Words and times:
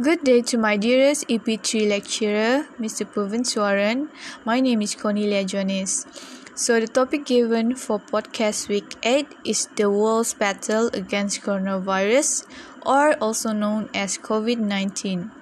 Good 0.00 0.22
day 0.22 0.42
to 0.42 0.58
my 0.58 0.76
dearest 0.76 1.26
EP3 1.26 1.88
lecturer, 1.88 2.70
Mr. 2.78 3.02
Puvan 3.02 3.42
Swaran. 3.42 4.06
My 4.44 4.60
name 4.60 4.80
is 4.80 4.94
Cornelia 4.94 5.42
Jones. 5.42 6.06
So, 6.54 6.78
the 6.78 6.86
topic 6.86 7.26
given 7.26 7.74
for 7.74 7.98
podcast 7.98 8.68
week 8.68 8.94
8 9.02 9.26
is 9.44 9.66
the 9.74 9.90
world's 9.90 10.34
battle 10.34 10.86
against 10.94 11.42
coronavirus, 11.42 12.46
or 12.86 13.18
also 13.18 13.50
known 13.50 13.90
as 13.92 14.18
COVID 14.18 14.62
19. 14.62 15.32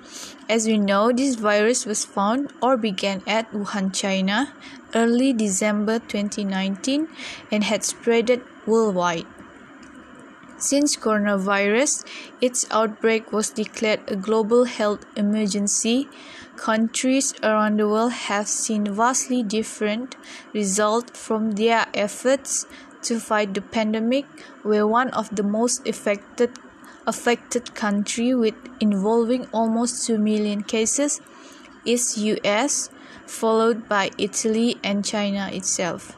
As 0.48 0.66
we 0.66 0.79
know, 0.79 1.12
this 1.12 1.36
virus 1.36 1.84
was 1.84 2.07
found 2.07 2.50
or 2.62 2.79
began 2.79 3.20
at 3.27 3.52
Wuhan, 3.52 3.93
China, 3.93 4.54
early 4.95 5.34
December 5.34 5.98
2019 5.98 7.09
and 7.52 7.62
had 7.64 7.82
spreaded 7.82 8.41
worldwide. 8.64 9.27
Since 10.59 10.96
coronavirus, 10.96 12.04
its 12.41 12.66
outbreak 12.70 13.30
was 13.30 13.50
declared 13.50 14.00
a 14.09 14.16
global 14.16 14.64
health 14.64 15.05
emergency, 15.14 16.09
countries 16.56 17.34
around 17.42 17.78
the 17.78 17.88
world 17.88 18.12
have 18.12 18.48
seen 18.48 18.92
vastly 18.95 19.42
different 19.42 20.16
results 20.55 21.19
from 21.20 21.52
their 21.52 21.87
efforts 21.92 22.66
to 23.02 23.20
fight 23.20 23.52
the 23.52 23.61
pandemic, 23.61 24.24
where 24.62 24.87
one 24.87 25.11
of 25.11 25.34
the 25.37 25.42
most 25.42 25.87
affected 25.87 26.50
affected 27.06 27.73
country 27.75 28.34
with 28.34 28.56
involving 28.80 29.47
almost 29.52 30.06
2 30.06 30.19
million 30.19 30.62
cases 30.62 31.20
is 31.84 32.19
US, 32.19 32.91
followed 33.27 33.88
by 33.88 34.11
Italy 34.19 34.77
and 34.83 35.05
China 35.05 35.48
itself. 35.52 36.16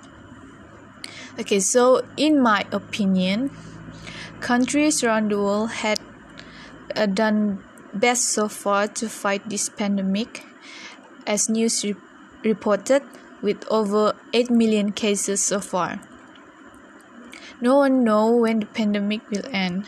Okay, 1.39 1.61
so 1.61 2.03
in 2.17 2.41
my 2.41 2.65
opinion, 2.73 3.51
Countries 4.41 5.03
around 5.03 5.31
the 5.31 5.39
world 5.39 5.71
had 5.71 5.99
uh, 6.95 7.07
done 7.07 7.63
best 7.93 8.29
so 8.29 8.49
far 8.49 8.87
to 8.87 9.09
fight 9.09 9.49
this 9.51 9.69
pandemic, 9.69 10.45
as 11.27 11.49
news 11.49 11.85
re- 11.85 11.97
reported, 12.45 13.03
with 13.43 13.65
over 13.69 14.15
8 14.33 14.51
million 14.51 14.93
cases 14.93 15.45
so 15.45 15.61
far. 15.61 16.01
No 17.61 17.79
one 17.79 18.05
knows 18.05 18.41
when 18.41 18.61
the 18.61 18.67
pandemic 18.67 19.29
will 19.31 19.45
end. 19.51 19.87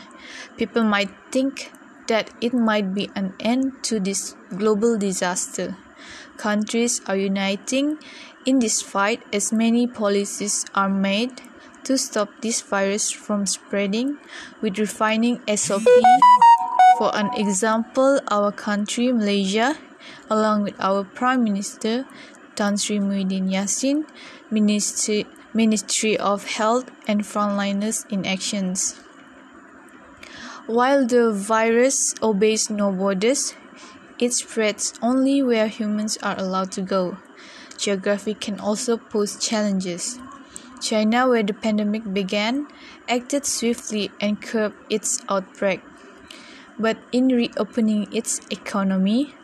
People 0.57 0.83
might 0.83 1.09
think 1.31 1.71
that 2.07 2.29
it 2.41 2.53
might 2.53 2.93
be 2.93 3.09
an 3.15 3.33
end 3.39 3.83
to 3.83 3.99
this 3.99 4.35
global 4.57 4.97
disaster. 4.97 5.77
Countries 6.35 6.99
are 7.07 7.15
uniting 7.15 7.97
in 8.45 8.59
this 8.59 8.81
fight 8.81 9.23
as 9.31 9.53
many 9.53 9.87
policies 9.87 10.65
are 10.75 10.89
made 10.89 11.41
to 11.83 11.97
stop 11.97 12.29
this 12.41 12.61
virus 12.61 13.11
from 13.11 13.45
spreading 13.45 14.17
with 14.61 14.77
refining 14.77 15.41
SOP. 15.55 15.83
For 16.97 17.15
an 17.15 17.33
example, 17.33 18.19
our 18.29 18.51
country, 18.51 19.11
Malaysia, 19.11 19.77
along 20.29 20.63
with 20.63 20.75
our 20.79 21.03
Prime 21.03 21.43
Minister, 21.43 22.05
Tan 22.55 22.77
Sri 22.77 22.99
Muhyiddin 22.99 23.49
Yassin, 23.49 24.05
Ministry, 24.49 25.25
Ministry 25.53 26.17
of 26.17 26.45
Health 26.45 26.91
and 27.07 27.21
Frontliners 27.21 28.05
in 28.11 28.25
Actions. 28.25 28.99
While 30.67 31.07
the 31.07 31.33
virus 31.33 32.13
obeys 32.21 32.69
no 32.69 32.91
borders, 32.91 33.55
it 34.19 34.33
spreads 34.33 34.93
only 35.01 35.41
where 35.41 35.67
humans 35.67 36.17
are 36.21 36.37
allowed 36.37 36.71
to 36.73 36.81
go. 36.81 37.17
Geography 37.77 38.35
can 38.35 38.59
also 38.59 38.95
pose 38.95 39.35
challenges. 39.43 40.19
China, 40.81 41.29
where 41.29 41.43
the 41.43 41.53
pandemic 41.53 42.11
began, 42.11 42.67
acted 43.07 43.45
swiftly 43.45 44.11
and 44.19 44.41
curbed 44.41 44.75
its 44.89 45.21
outbreak. 45.29 45.81
But 46.79 46.97
in 47.11 47.27
reopening 47.29 48.11
its 48.11 48.41
economy, 48.49 49.35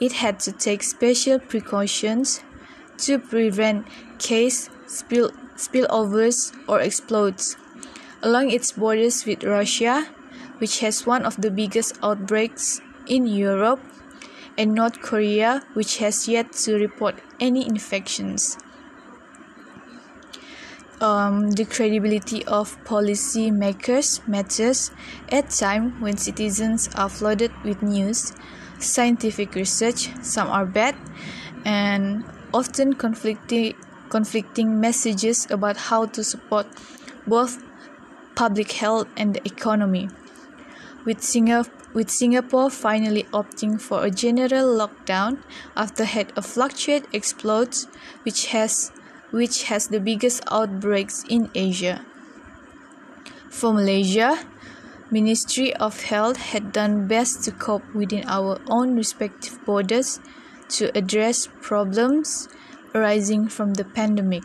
it 0.00 0.18
had 0.18 0.40
to 0.40 0.52
take 0.52 0.82
special 0.82 1.38
precautions 1.38 2.42
to 3.06 3.18
prevent 3.18 3.86
case 4.18 4.68
spill 4.86 5.30
spillovers 5.56 6.52
or 6.66 6.80
explodes. 6.80 7.56
Along 8.22 8.50
its 8.50 8.72
borders 8.72 9.24
with 9.24 9.44
Russia, 9.44 10.08
which 10.58 10.80
has 10.80 11.06
one 11.06 11.24
of 11.24 11.40
the 11.40 11.50
biggest 11.50 11.96
outbreaks 12.02 12.80
in 13.06 13.26
Europe, 13.26 13.80
and 14.58 14.74
North 14.74 15.00
Korea, 15.00 15.62
which 15.72 15.98
has 15.98 16.28
yet 16.28 16.52
to 16.52 16.76
report 16.76 17.16
any 17.40 17.64
infections 17.66 18.58
um, 21.00 21.50
the 21.52 21.64
credibility 21.64 22.44
of 22.46 22.82
policy 22.84 23.50
makers 23.50 24.20
matters 24.26 24.90
at 25.30 25.50
time 25.50 26.00
when 26.00 26.16
citizens 26.16 26.88
are 26.94 27.08
flooded 27.08 27.52
with 27.64 27.82
news, 27.82 28.32
scientific 28.78 29.54
research, 29.54 30.10
some 30.22 30.48
are 30.48 30.66
bad, 30.66 30.94
and 31.64 32.24
often 32.52 32.94
conflicting 32.94 33.74
conflicting 34.08 34.80
messages 34.80 35.46
about 35.50 35.76
how 35.76 36.04
to 36.04 36.24
support 36.24 36.66
both 37.26 37.62
public 38.34 38.72
health 38.72 39.06
and 39.16 39.34
the 39.34 39.46
economy. 39.46 40.08
With 41.04 41.22
Singapore 41.22 41.72
with 41.92 42.08
Singapore 42.08 42.70
finally 42.70 43.24
opting 43.32 43.80
for 43.80 44.04
a 44.04 44.10
general 44.10 44.78
lockdown 44.78 45.42
after 45.76 46.04
had 46.04 46.32
a 46.36 46.42
fluctuate 46.42 47.04
explodes 47.12 47.88
which 48.22 48.46
has 48.46 48.92
which 49.30 49.64
has 49.64 49.88
the 49.88 50.00
biggest 50.00 50.42
outbreaks 50.50 51.24
in 51.28 51.50
Asia. 51.54 52.04
For 53.48 53.72
Malaysia, 53.72 54.38
Ministry 55.10 55.74
of 55.74 56.02
Health 56.02 56.36
had 56.36 56.72
done 56.72 57.08
best 57.08 57.42
to 57.44 57.50
cope 57.50 57.82
within 57.94 58.24
our 58.28 58.60
own 58.68 58.94
respective 58.94 59.58
borders 59.64 60.20
to 60.78 60.96
address 60.96 61.48
problems 61.60 62.48
arising 62.94 63.48
from 63.48 63.74
the 63.74 63.84
pandemic. 63.84 64.44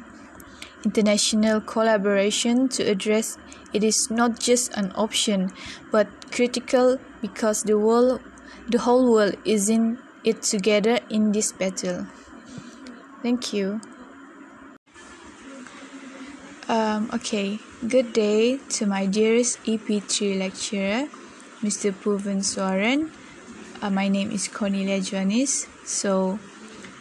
International 0.84 1.62
collaboration 1.62 2.68
to 2.69 2.84
address 2.84 3.38
it 3.74 3.84
is 3.84 4.09
not 4.09 4.40
just 4.40 4.74
an 4.78 4.91
option 4.95 5.51
but 5.91 6.07
critical 6.31 6.97
because 7.22 7.63
the 7.63 7.78
world 7.78 8.22
the 8.68 8.79
whole 8.79 9.12
world 9.12 9.35
is 9.45 9.69
in 9.69 10.00
it 10.24 10.41
together 10.41 11.00
in 11.09 11.31
this 11.31 11.51
battle. 11.51 12.07
Thank 13.22 13.53
you. 13.53 13.81
Um, 16.66 17.14
okay, 17.14 17.59
good 17.88 18.09
day 18.12 18.58
to 18.81 18.88
my 18.90 19.06
dearest 19.06 19.62
EP3 19.70 20.42
lecturer, 20.42 21.06
Mr. 21.62 21.94
Puvan 21.94 22.42
Swaran. 22.42 23.14
Uh, 23.86 23.94
my 23.94 24.09
name 24.09 24.31
is 24.31 24.48
Cornelia 24.48 24.98
Joannis. 24.98 25.70
So, 25.86 26.40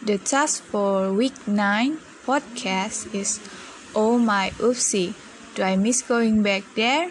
the 0.05 0.21
task 0.21 0.61
for 0.69 1.09
week 1.09 1.33
9 1.49 1.97
podcast 2.29 3.09
is 3.09 3.41
Oh 3.97 4.21
my 4.21 4.53
oopsie, 4.61 5.17
do 5.57 5.63
I 5.63 5.81
miss 5.81 6.05
going 6.05 6.43
back 6.45 6.61
there? 6.75 7.09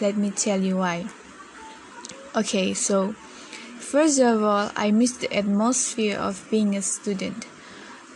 Let 0.00 0.16
me 0.16 0.30
tell 0.32 0.62
you 0.64 0.80
why. 0.80 1.04
Okay, 2.34 2.72
so 2.72 3.12
first 3.76 4.24
of 4.24 4.42
all, 4.42 4.72
I 4.72 4.90
miss 4.90 5.20
the 5.20 5.28
atmosphere 5.28 6.16
of 6.16 6.48
being 6.50 6.76
a 6.76 6.80
student. 6.80 7.44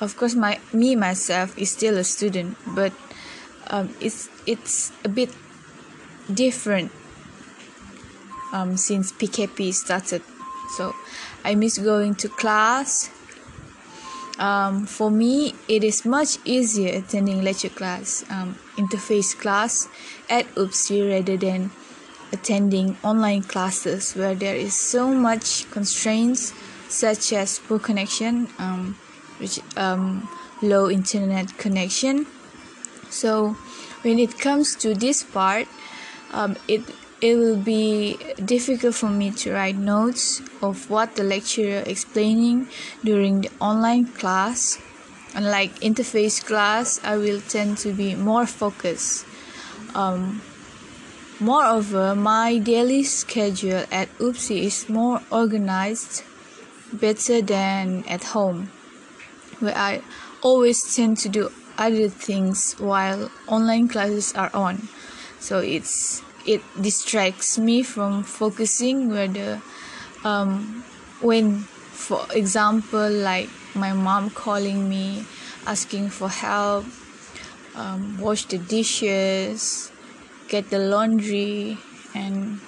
Of 0.01 0.17
course, 0.17 0.35
my 0.35 0.57
me 0.73 0.97
myself 0.97 1.53
is 1.59 1.69
still 1.69 1.99
a 1.99 2.05
student, 2.05 2.57
but 2.65 2.97
um, 3.71 3.95
it's 4.01 4.29
it's 4.47 4.93
a 5.05 5.09
bit 5.09 5.31
different 6.33 6.93
um, 8.53 8.77
since 8.77 9.13
PKP 9.13 9.73
started. 9.73 10.23
So 10.77 10.95
I 11.45 11.55
miss 11.55 11.79
going 11.79 12.15
to 12.17 12.29
class. 12.29 13.11
Um, 14.39 14.87
for 14.87 15.11
me, 15.11 15.55
it 15.67 15.83
is 15.83 16.05
much 16.05 16.39
easier 16.45 16.97
attending 16.99 17.43
lecture 17.43 17.71
class, 17.71 18.25
um, 18.31 18.57
interface 18.77 19.37
class 19.37 19.89
at 20.31 20.47
UPSI 20.55 21.11
rather 21.11 21.37
than 21.37 21.73
attending 22.33 22.97
online 23.03 23.43
classes 23.43 24.15
where 24.15 24.37
there 24.37 24.55
is 24.55 24.79
so 24.79 25.13
much 25.13 25.69
constraints 25.73 26.53
such 26.89 27.33
as 27.33 27.59
poor 27.59 27.81
connection, 27.81 28.47
um, 28.59 28.97
which 29.39 29.59
um, 29.77 30.29
low 30.63 30.89
internet 30.89 31.59
connection 31.59 32.25
so 33.11 33.57
when 34.03 34.19
it 34.19 34.39
comes 34.39 34.77
to 34.77 34.95
this 34.95 35.23
part 35.23 35.67
um, 36.33 36.57
it 36.69 36.83
it 37.21 37.37
will 37.37 37.57
be 37.57 38.17
difficult 38.45 38.95
for 38.95 39.11
me 39.11 39.31
to 39.33 39.53
write 39.53 39.77
notes 39.77 40.41
of 40.63 40.89
what 40.89 41.17
the 41.17 41.25
lecturer 41.25 41.83
explaining 41.85 42.69
during 43.03 43.41
the 43.41 43.51
online 43.61 44.07
class. 44.07 44.79
Unlike 45.35 45.81
interface 45.81 46.43
class 46.45 46.99
i 47.05 47.17
will 47.17 47.41
tend 47.41 47.77
to 47.79 47.93
be 47.93 48.15
more 48.15 48.47
focused 48.47 49.27
um, 49.95 50.41
moreover 51.39 52.15
my 52.15 52.59
daily 52.59 53.05
schedule 53.05 53.85
at 53.93 54.09
UPSI 54.19 54.63
is 54.63 54.89
more 54.89 55.21
organized 55.31 56.25
better 56.93 57.43
than 57.43 58.05
at 58.09 58.25
home 58.33 58.71
where 59.61 59.77
i 59.77 60.01
always 60.43 60.97
tend 60.97 61.19
to 61.19 61.29
do 61.29 61.53
other 61.79 62.09
things 62.09 62.75
while 62.75 63.31
online 63.47 63.89
classes 63.89 64.35
are 64.35 64.51
on. 64.53 64.89
So 65.41 65.61
it's 65.61 66.23
it 66.47 66.61
distracts 66.81 67.59
me 67.59 67.83
from 67.83 68.25
focusing 68.25 69.09
where 69.09 69.29
the 69.29 69.63
um, 70.25 70.85
when 71.21 71.61
for 71.95 72.27
example 72.35 73.09
like 73.09 73.49
my 73.75 73.93
mom 73.93 74.31
calling 74.31 74.89
me 74.89 75.25
asking 75.67 76.09
for 76.11 76.29
help 76.29 76.85
um, 77.75 78.19
wash 78.19 78.45
the 78.47 78.59
dishes 78.59 79.93
get 80.49 80.71
the 80.71 80.79
laundry 80.79 81.79
and 82.15 82.61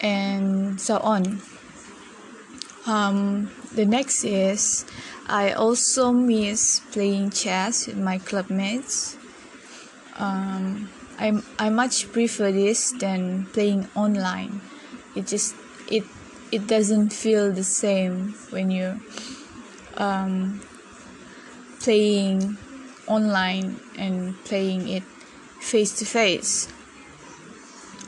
and 0.00 0.78
so 0.80 0.98
on. 0.98 1.40
Um, 2.86 3.50
the 3.72 3.86
next 3.86 4.24
is 4.24 4.84
I 5.26 5.52
also 5.52 6.12
miss 6.12 6.80
playing 6.92 7.30
chess 7.30 7.86
with 7.86 7.96
my 7.96 8.18
clubmates. 8.18 9.16
Um, 10.18 10.90
I 11.18 11.40
I 11.58 11.70
much 11.70 12.12
prefer 12.12 12.52
this 12.52 12.92
than 12.92 13.46
playing 13.52 13.88
online. 13.94 14.60
It 15.16 15.26
just 15.26 15.56
it 15.90 16.04
it 16.52 16.66
doesn't 16.66 17.12
feel 17.12 17.52
the 17.52 17.64
same 17.64 18.34
when 18.50 18.70
you're 18.70 19.00
um, 19.96 20.60
playing 21.80 22.58
online 23.06 23.80
and 23.96 24.36
playing 24.44 24.88
it 24.88 25.02
face 25.60 25.92
to 25.98 26.04
face. 26.04 26.68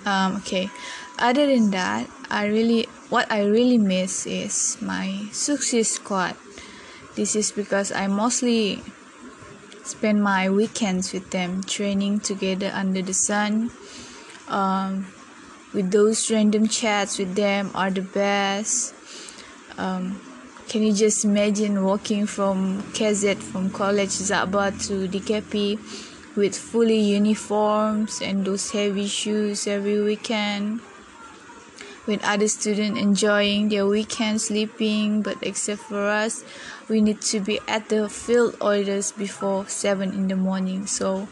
Okay. 0.07 0.71
Other 1.19 1.47
than 1.47 1.71
that, 1.71 2.07
I 2.31 2.47
really 2.47 2.87
what 3.09 3.31
I 3.33 3.43
really 3.45 3.79
miss 3.79 4.27
is 4.27 4.77
my 4.81 5.29
success 5.33 5.97
squad. 5.97 6.37
This 7.17 7.35
is 7.35 7.51
because 7.51 7.93
I 7.93 8.09
mostly 8.09 8.83
spend 9.85 10.23
my 10.23 10.51
weekends 10.51 11.15
with 11.15 11.31
them, 11.31 11.65
training 11.65 12.21
together 12.21 12.71
under 12.75 13.01
the 13.01 13.15
sun. 13.15 13.71
Um, 14.49 15.07
with 15.73 15.91
those 15.91 16.31
random 16.31 16.69
chats 16.69 17.19
with 17.19 17.35
them 17.35 17.71
are 17.75 17.91
the 17.91 18.03
best. 18.03 18.95
Um, 19.79 20.21
can 20.69 20.83
you 20.83 20.93
just 20.93 21.25
imagine 21.25 21.83
walking 21.85 22.27
from 22.27 22.83
KZ 22.93 23.37
from 23.39 23.71
college 23.71 24.11
Zaba 24.11 24.71
to 24.87 25.09
DKP 25.09 26.37
with 26.37 26.55
fully 26.55 27.01
uniforms 27.01 28.21
and 28.21 28.45
those 28.45 28.73
heavy 28.73 29.07
shoes 29.07 29.67
every 29.67 30.03
weekend? 30.03 30.81
With 32.07 32.23
other 32.25 32.49
students 32.49 32.99
enjoying 32.99 33.69
their 33.69 33.87
weekend 33.87 34.41
sleeping 34.41 35.23
but 35.23 35.37
except 35.43 35.83
for 35.83 36.07
us 36.09 36.45
we 36.89 37.01
need 37.01 37.21
to 37.21 37.41
be 37.41 37.59
at 37.67 37.89
the 37.89 38.09
field 38.09 38.57
orders 38.61 39.13
before 39.13 39.67
7 39.69 40.13
in 40.13 40.29
the 40.29 40.37
morning. 40.37 40.87
So 40.87 41.29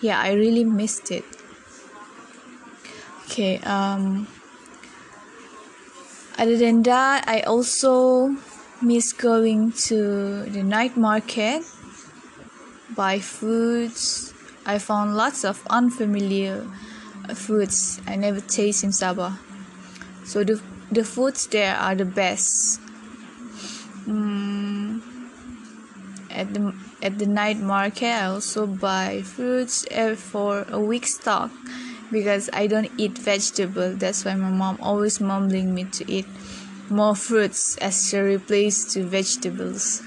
yeah 0.00 0.20
i 0.20 0.32
really 0.32 0.64
missed 0.64 1.10
it. 1.10 1.24
Okay 3.26 3.58
um 3.66 4.26
other 6.38 6.56
than 6.56 6.82
that 6.82 7.24
i 7.28 7.40
also 7.40 8.34
miss 8.80 9.12
going 9.12 9.72
to 9.72 10.44
the 10.50 10.62
night 10.62 10.96
market 10.96 11.62
buy 12.94 13.18
foods. 13.18 14.34
I 14.64 14.78
found 14.78 15.16
lots 15.16 15.44
of 15.44 15.66
unfamiliar 15.70 16.66
foods 17.34 18.00
i 18.06 18.14
never 18.14 18.40
taste 18.40 18.84
in 18.84 18.90
sabah 18.90 19.51
so 20.24 20.44
the 20.44 20.60
the 20.90 21.04
foods 21.04 21.46
there 21.46 21.76
are 21.76 21.94
the 21.94 22.04
best. 22.04 22.80
Mm, 24.06 25.00
at 26.30 26.52
the 26.54 26.74
at 27.02 27.18
the 27.18 27.26
night 27.26 27.58
market 27.58 28.08
i 28.08 28.26
also 28.26 28.66
buy 28.66 29.22
fruits 29.22 29.84
for 30.16 30.64
a 30.70 30.80
week 30.80 31.06
stock 31.06 31.50
because 32.10 32.50
i 32.52 32.66
don't 32.66 32.90
eat 32.98 33.16
vegetable. 33.18 33.94
That's 33.94 34.24
why 34.24 34.34
my 34.34 34.50
mom 34.50 34.78
always 34.80 35.20
mumbling 35.20 35.74
me 35.74 35.84
to 35.84 36.10
eat 36.10 36.26
more 36.90 37.14
fruits 37.14 37.76
as 37.78 38.12
a 38.12 38.22
replace 38.22 38.84
to 38.92 39.04
vegetables. 39.04 40.02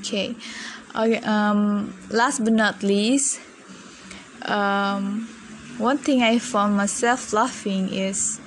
Okay. 0.00 0.36
Okay 0.94 1.18
um 1.24 1.94
last 2.10 2.44
but 2.44 2.52
not 2.52 2.82
least 2.82 3.40
um 4.44 5.26
one 5.78 5.96
thing 5.96 6.22
i 6.22 6.38
found 6.38 6.76
myself 6.76 7.32
laughing 7.32 7.88
is 7.88 8.40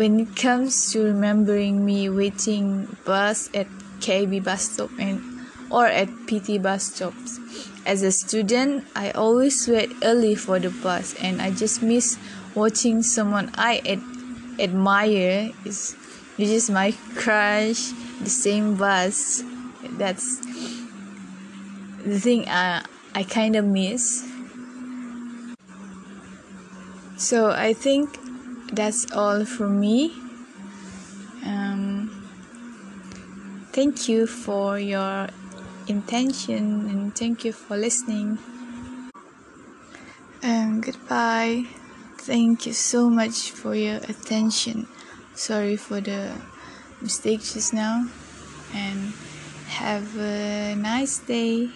when 0.00 0.18
it 0.18 0.34
comes 0.34 0.90
to 0.90 1.04
remembering 1.04 1.84
me 1.84 2.08
waiting 2.08 2.88
bus 3.04 3.50
at 3.52 3.68
KB 4.00 4.42
bus 4.42 4.72
stop 4.72 4.88
and 4.98 5.20
or 5.68 5.84
at 5.84 6.08
PT 6.24 6.56
bus 6.56 6.84
stops. 6.84 7.38
As 7.84 8.00
a 8.00 8.10
student, 8.10 8.88
I 8.96 9.10
always 9.10 9.68
wait 9.68 9.92
early 10.02 10.34
for 10.36 10.58
the 10.58 10.70
bus 10.70 11.12
and 11.20 11.42
I 11.42 11.50
just 11.50 11.82
miss 11.82 12.16
watching 12.54 13.02
someone 13.02 13.52
I 13.60 13.84
ad- 13.84 14.00
admire. 14.58 15.52
Is 15.66 15.92
which 16.40 16.48
is 16.48 16.70
my 16.70 16.96
crush 17.20 17.92
the 18.24 18.32
same 18.32 18.76
bus. 18.76 19.44
That's 20.00 20.40
the 22.08 22.18
thing 22.18 22.48
I, 22.48 22.86
I 23.14 23.24
kind 23.24 23.54
of 23.54 23.66
miss. 23.66 24.24
So 27.18 27.50
I 27.50 27.74
think 27.74 28.29
that's 28.72 29.10
all 29.12 29.44
from 29.44 29.80
me. 29.80 30.12
Um, 31.44 32.10
thank 33.72 34.08
you 34.08 34.26
for 34.26 34.78
your 34.78 35.28
intention 35.86 36.88
and 36.88 37.14
thank 37.14 37.44
you 37.44 37.52
for 37.52 37.76
listening. 37.76 38.38
And 40.42 40.82
goodbye. 40.82 41.66
Thank 42.18 42.66
you 42.66 42.72
so 42.72 43.10
much 43.10 43.50
for 43.50 43.74
your 43.74 43.96
attention. 43.96 44.86
Sorry 45.34 45.76
for 45.76 46.00
the 46.00 46.32
mistake 47.00 47.40
just 47.40 47.72
now. 47.72 48.06
And 48.74 49.12
have 49.68 50.16
a 50.18 50.74
nice 50.76 51.18
day. 51.18 51.70